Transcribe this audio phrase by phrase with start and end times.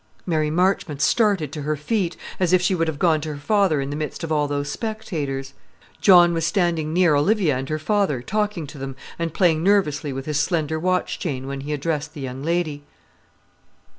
[0.25, 3.79] Mary Marchmont started to her feet, as if she would have gone to her father
[3.79, 5.53] in the midst of all those spectators.
[6.01, 10.25] John was standing near Olivia and her father, talking to them, and playing nervously with
[10.25, 12.83] his slender watch chain when he addressed the young lady.